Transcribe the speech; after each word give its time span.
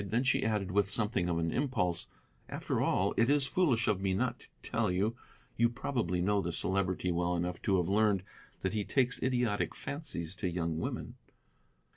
Then 0.03 0.23
she 0.23 0.43
added, 0.43 0.71
with 0.71 0.89
something 0.89 1.29
of 1.29 1.37
an 1.37 1.51
impulse, 1.51 2.07
"After 2.49 2.81
all, 2.81 3.13
it 3.17 3.29
is 3.29 3.45
foolish 3.45 3.87
of 3.87 4.01
me 4.01 4.15
not 4.15 4.39
to 4.39 4.47
tell 4.63 4.89
you. 4.89 5.15
You 5.57 5.69
probably 5.69 6.21
know 6.21 6.41
the 6.41 6.51
Celebrity 6.51 7.11
well 7.11 7.35
enough 7.35 7.61
to 7.61 7.77
have 7.77 7.87
learned 7.87 8.23
that 8.63 8.73
he 8.73 8.83
takes 8.83 9.21
idiotic 9.21 9.75
fancies 9.75 10.33
to 10.37 10.49
young 10.49 10.79
women." 10.79 11.17